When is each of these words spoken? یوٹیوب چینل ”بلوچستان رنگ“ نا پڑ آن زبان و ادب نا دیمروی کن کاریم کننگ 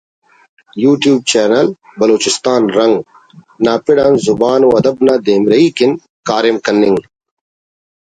یوٹیوب 0.83 1.19
چینل 1.31 1.67
”بلوچستان 1.99 2.61
رنگ“ 2.77 2.95
نا 3.65 3.73
پڑ 3.83 3.97
آن 4.05 4.13
زبان 4.25 4.61
و 4.65 4.69
ادب 4.79 4.95
نا 5.05 5.15
دیمروی 5.25 5.69
کن 5.77 5.91
کاریم 6.27 6.57
کننگ 6.65 6.99